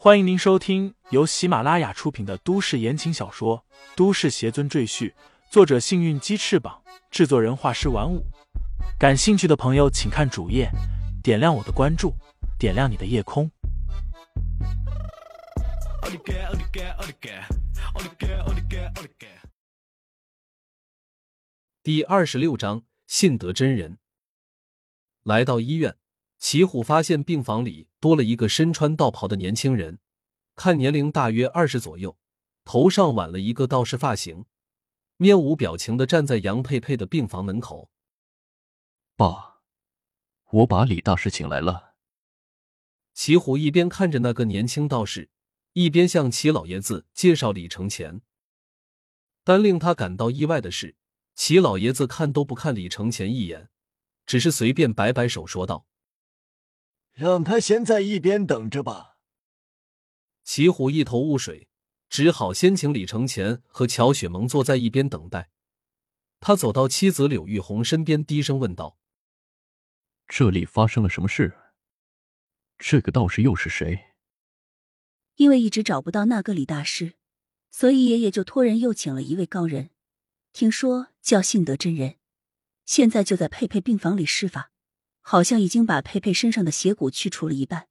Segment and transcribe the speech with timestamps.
[0.00, 3.64] 欢迎您收听由喜马拉雅出品的都市言情小说
[3.96, 5.10] 《都市邪尊赘婿》，
[5.50, 8.24] 作者：幸运鸡翅膀，制作人：画师玩五。
[8.96, 10.70] 感兴趣的朋友，请看主页，
[11.20, 12.14] 点亮我的关注，
[12.60, 13.50] 点亮你的夜空。
[21.82, 23.98] 第二十六章：信德真人
[25.24, 25.96] 来到医院。
[26.38, 29.98] 齐虎发现病房里多了一个身穿道袍的年轻人，
[30.54, 32.16] 看年龄大约二十左右，
[32.64, 34.46] 头上挽了一个道士发型，
[35.16, 37.90] 面无表情的站在杨佩佩的病房门口。
[39.16, 39.62] 爸，
[40.50, 41.96] 我把李大师请来了。
[43.14, 45.30] 齐虎一边看着那个年轻道士，
[45.72, 48.22] 一边向齐老爷子介绍李承前。
[49.42, 50.94] 但令他感到意外的是，
[51.34, 53.70] 齐老爷子看都不看李承前一眼，
[54.24, 55.86] 只是随便摆摆手说道。
[57.18, 59.16] 让他先在一边等着吧。
[60.44, 61.68] 齐虎一头雾水，
[62.08, 65.50] 只好先请李承前和乔雪萌坐在一边等待。
[66.38, 69.00] 他走到妻子柳玉红身边，低声问道
[70.28, 71.58] ：“这里发生了什么事？
[72.78, 74.10] 这个道士又是谁？”
[75.34, 77.14] 因为一直找不到那个李大师，
[77.72, 79.90] 所以爷爷就托人又请了一位高人，
[80.52, 82.18] 听说叫信德真人，
[82.84, 84.70] 现在就在佩佩病房里施法。
[85.30, 87.86] 好像已经把佩佩身上的邪骨去除了一半。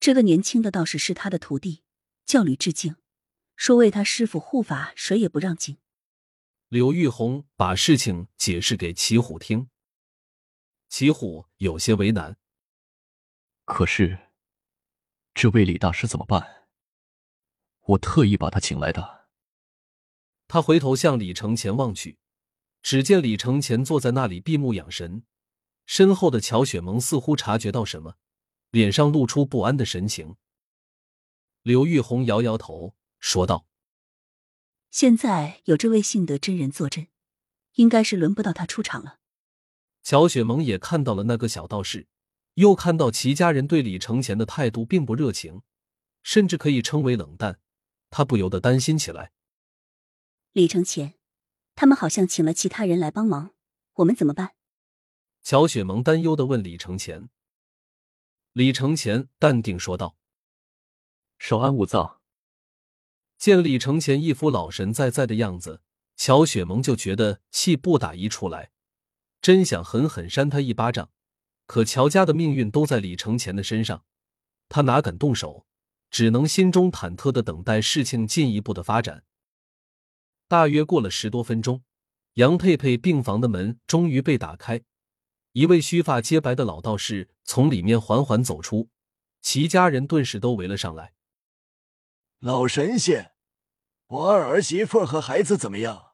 [0.00, 1.84] 这个年轻的道士是他的徒弟，
[2.26, 2.96] 叫吕志敬，
[3.54, 5.78] 说为他师傅护法，谁也不让进。
[6.66, 9.68] 柳玉红把事情解释给齐虎听，
[10.88, 12.36] 齐虎有些为难。
[13.64, 14.18] 可是，
[15.34, 16.66] 这位李大师怎么办？
[17.82, 19.28] 我特意把他请来的。
[20.48, 22.18] 他回头向李承前望去，
[22.82, 25.22] 只见李承前坐在那里闭目养神。
[25.84, 28.16] 身后的乔雪萌似乎察觉到什么，
[28.70, 30.36] 脸上露出不安的神情。
[31.62, 33.66] 刘玉红摇摇头，说道
[34.90, 37.08] ：“现在有这位幸德真人坐镇，
[37.74, 39.18] 应该是轮不到他出场了。”
[40.02, 42.08] 乔雪萌也看到了那个小道士，
[42.54, 45.62] 又看到齐家人对李承前的态度并不热情，
[46.22, 47.60] 甚至可以称为冷淡，
[48.10, 49.32] 他不由得担心起来。
[50.52, 51.14] 李承前，
[51.74, 53.54] 他们好像请了其他人来帮忙，
[53.94, 54.54] 我们怎么办？
[55.42, 57.28] 乔雪萌担忧的问李承前。
[58.52, 60.16] 李承前淡定说道
[61.38, 62.20] ：“稍安勿躁。”
[63.38, 65.82] 见李承前一副老神在在的样子，
[66.14, 68.70] 乔雪萌就觉得气不打一处来，
[69.40, 71.10] 真想狠狠扇他一巴掌。
[71.66, 74.04] 可乔家的命运都在李承前的身上，
[74.68, 75.66] 他哪敢动手，
[76.10, 79.24] 只能心中忐忑的等待事情进一步的发展。
[80.46, 81.82] 大约过了十多分钟，
[82.34, 84.82] 杨佩佩病房的门终于被打开。
[85.52, 88.88] 一位须发皆白的老道士从里面缓缓走出，
[89.42, 91.12] 齐家人顿时都围了上来。
[92.38, 93.32] 老神仙，
[94.06, 96.12] 我二儿媳妇和孩子怎么样？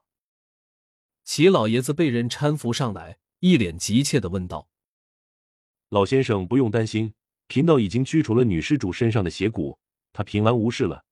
[1.23, 4.69] 齐老爷子被人搀扶上来，一脸急切的问道
[5.89, 7.15] ：“老先生不用担心，
[7.47, 9.79] 贫道已经驱除了女施主身上的邪骨，
[10.13, 11.05] 她平安无事了。”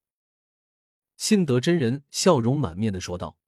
[1.16, 3.38] 信德真人笑容满面的说道。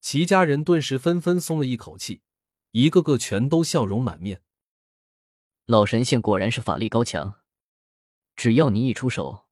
[0.00, 2.22] 齐家人顿时纷纷松了一口气。
[2.72, 4.42] 一个个全都笑容满面。
[5.66, 7.40] 老神仙果然是法力高强，
[8.36, 9.46] 只要您一出手，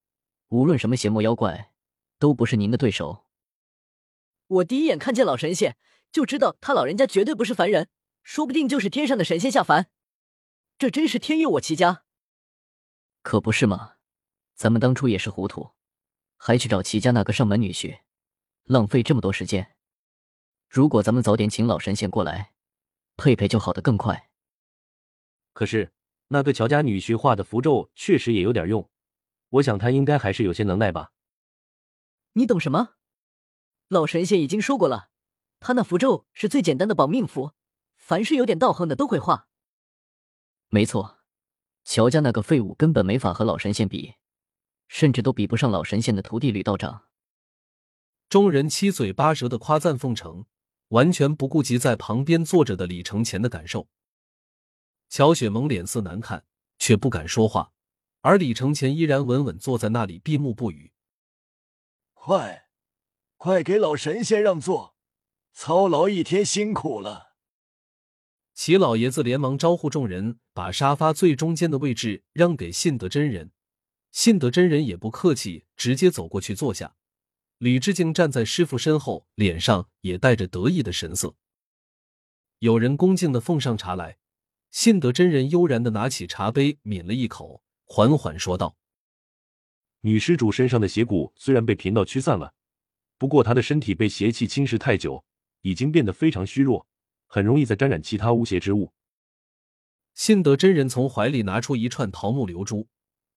[0.48, 1.72] 无论什么邪魔妖怪
[2.18, 3.24] 都不是您的对手。
[4.46, 5.76] 我第一眼看见老神仙，
[6.12, 7.88] 就知道他老人家绝对不是凡人，
[8.22, 9.90] 说不定就是天上的神仙下凡。
[10.78, 12.04] 这真是天佑我齐家！
[13.22, 13.94] 可不是吗？
[14.54, 15.72] 咱们当初也是糊涂，
[16.36, 18.00] 还去找齐家那个上门女婿，
[18.64, 19.76] 浪费这么多时间。
[20.68, 22.52] 如果咱们早点请老神仙过来。
[23.18, 24.30] 佩佩就好的更快。
[25.52, 25.92] 可是
[26.28, 28.88] 那个乔家女婿画的符咒确实也有点用，
[29.50, 31.12] 我想他应该还是有些能耐吧。
[32.34, 32.94] 你懂什么？
[33.88, 35.10] 老神仙已经说过了，
[35.58, 37.52] 他那符咒是最简单的保命符，
[37.96, 39.48] 凡是有点道行的都会画。
[40.68, 41.18] 没错，
[41.84, 44.14] 乔家那个废物根本没法和老神仙比，
[44.86, 47.06] 甚至都比不上老神仙的徒弟吕道长。
[48.28, 50.46] 众人七嘴八舌的夸赞奉承。
[50.88, 53.88] 完全不顾及在旁边坐着的李承前的感受，
[55.08, 56.44] 乔雪萌脸色难看，
[56.79, 57.73] 却不敢说话，
[58.20, 60.93] 而李承前依然稳稳坐在那里，闭目不语。
[62.14, 62.69] 快，
[63.37, 64.96] 快给老神仙让座，
[65.52, 67.29] 操劳一天辛苦了。
[68.55, 73.52] 齐老爷子连忙招呼众人，把沙发最中间的位置让给信德真人。
[74.11, 76.96] 信德真人也不客气，直接走过去坐下。
[77.58, 81.34] 李志敬站在师傅身后，脸上也带着得意的神色。
[82.60, 84.19] 有人恭敬的奉上茶来，
[84.70, 88.76] 信德真人悠然的拿起茶杯，抿了一口，缓缓说道
[90.02, 92.55] ：“女施主身上的邪骨虽然被贫道驱散了，
[93.16, 95.25] 不过她的身体被邪气侵蚀太久，
[95.62, 96.87] 已经变得非常虚弱，
[97.26, 98.93] 很容易再沾染其他污邪之物。
[100.14, 102.87] 信德真人从怀里拿出一串桃木流珠，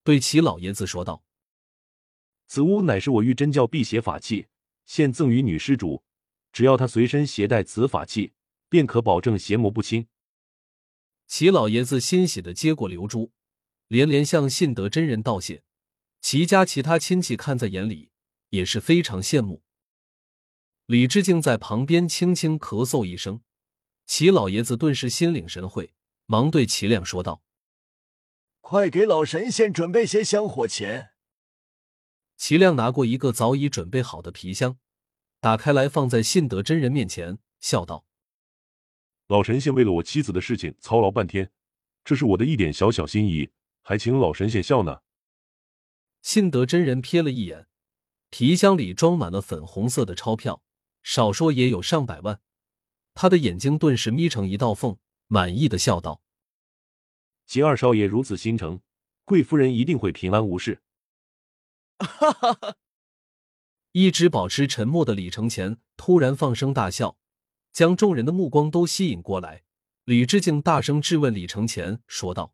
[0.04, 1.24] 对齐老爷子说道
[2.52, 4.48] ：“此物乃是我玉真教辟邪法器，
[4.84, 6.04] 现赠与女施主。
[6.52, 8.34] 只要她随身携带此法器，
[8.68, 10.10] 便可保证邪魔不侵。”
[11.28, 13.32] 齐老爷子欣喜的接过流珠，
[13.88, 15.64] 连连向信德真人道谢。
[16.20, 18.12] 齐家其他亲戚看在眼里，
[18.50, 19.64] 也是非常羡慕。
[20.88, 23.40] 李志敬在旁边轻轻咳嗽一声，
[24.06, 25.94] 齐老爷子顿时心领神会，
[26.26, 27.44] 忙对齐亮说道
[28.60, 31.11] ：“快给老神仙准备些香火钱。”
[32.42, 34.80] 齐亮拿过一个早已准备好的皮箱，
[35.40, 38.04] 打开来放在信德真人面前，笑道。
[39.28, 41.52] 老神仙为了我妻子的事情操劳半天，
[42.04, 43.52] 这是我的一点小小心意，
[43.84, 45.02] 还请老神仙笑呢。
[46.24, 47.68] 信德真人瞥了一眼，
[48.32, 50.64] 皮箱里装满了粉红色的钞票，
[51.04, 52.42] 少说也有上百万。
[53.14, 54.98] 他的眼睛顿时眯成一道缝，
[55.28, 56.24] 满意的笑道
[57.46, 58.82] ：“齐二少爷如此心诚，
[59.26, 60.82] 贵夫人一定会平安无事。”
[62.04, 62.76] 哈哈哈！
[63.92, 67.18] 一直保持沉默的李承前突然放声大笑。
[67.72, 69.64] 将众人的目光都吸引过来，
[70.04, 72.54] 李志敬大声质问李承前，说道：“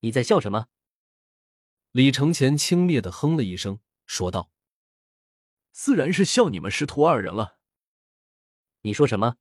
[0.00, 0.66] 你在笑什么？”
[1.92, 4.52] 李承前轻蔑的哼了一声，说道
[5.72, 7.56] ：“自然是笑你们师徒二人了。”
[8.82, 9.36] 你说什么？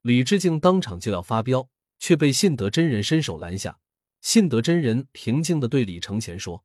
[0.00, 3.80] 李志敬当场就要发飙，却被信德真人伸手拦下。
[4.22, 6.64] 信德真人平静的对李承前说：“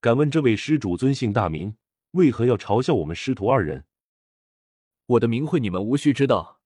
[0.00, 1.76] 敢问这位施主尊姓大名？
[2.12, 3.84] 为何要嘲笑我们师徒二人？”
[5.06, 6.60] 我的名讳你们无需知道，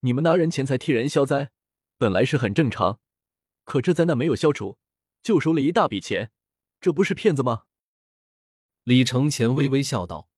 [0.00, 1.50] 你们拿人钱财替人消灾，
[1.98, 3.00] 本来是很正常。
[3.64, 4.78] 可这灾难没有消除，
[5.22, 6.30] 就收了一大笔钱，
[6.80, 7.64] 这不是骗子吗？
[8.84, 10.30] 李承前微微笑道。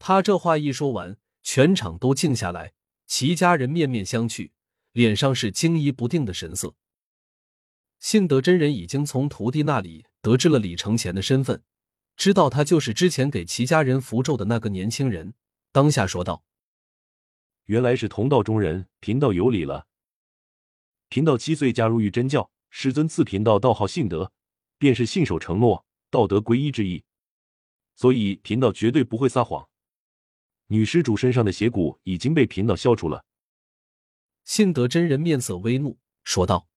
[0.00, 2.72] 他这话一说完，全场都静下来，
[3.06, 4.50] 齐家人面面相觑，
[4.90, 6.74] 脸上是惊疑不定的神色。
[7.98, 11.62] 信德真人已经从徒弟那里得知了李承前的身份，
[12.16, 15.34] 知道他就是之前给齐家人符咒的那个年轻人。
[15.72, 16.44] 当下说道
[17.66, 19.86] ：“原来是同道中人，贫道有礼了。
[21.08, 24.32] 贫道七岁加入玉真教，师尊赐贫道道号信德，
[24.78, 27.04] 便是信守承诺、道德归一之意。
[27.96, 29.68] 所以贫道绝对不会撒谎。
[30.68, 33.24] 女施主身上的邪骨已经被贫道消除了。”
[34.44, 36.68] 信德真人面色微怒，说道：“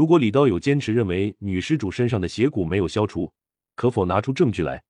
[0.00, 3.34] 如果李道友坚持认为女施主身上的邪骨没有消除，
[3.74, 4.82] 可否拿出证据来？”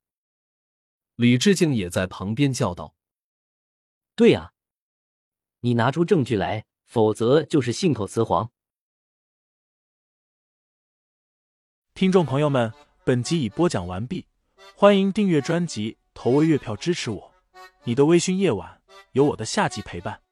[1.19, 2.95] 李志敬也在旁边叫道
[4.15, 4.53] ：“对呀，
[5.63, 8.53] 你拿出证据来，否则就是信口雌黄。”
[11.93, 12.73] 听众朋友们，
[13.05, 14.29] 本集已播讲完毕，
[14.77, 17.35] 欢迎订阅专辑，投喂月票支持我。
[17.83, 18.81] 你的微醺夜晚，
[19.11, 20.23] 有我的下集陪伴。